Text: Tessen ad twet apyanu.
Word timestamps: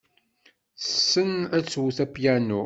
Tessen 0.79 1.31
ad 1.57 1.65
twet 1.71 1.97
apyanu. 2.05 2.59